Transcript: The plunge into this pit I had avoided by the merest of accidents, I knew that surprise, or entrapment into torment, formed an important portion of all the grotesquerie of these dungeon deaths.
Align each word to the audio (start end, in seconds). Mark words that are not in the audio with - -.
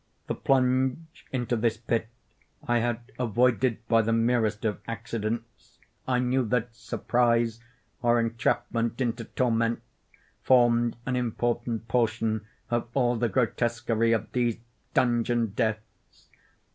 The 0.25 0.33
plunge 0.33 1.27
into 1.31 1.55
this 1.55 1.77
pit 1.77 2.07
I 2.67 2.79
had 2.79 3.11
avoided 3.19 3.87
by 3.87 4.01
the 4.01 4.11
merest 4.11 4.65
of 4.65 4.81
accidents, 4.87 5.77
I 6.07 6.17
knew 6.17 6.43
that 6.45 6.73
surprise, 6.75 7.59
or 8.01 8.19
entrapment 8.19 8.99
into 8.99 9.25
torment, 9.25 9.83
formed 10.41 10.97
an 11.05 11.15
important 11.15 11.87
portion 11.87 12.47
of 12.71 12.87
all 12.95 13.15
the 13.15 13.29
grotesquerie 13.29 14.11
of 14.13 14.31
these 14.31 14.57
dungeon 14.95 15.49
deaths. 15.51 16.29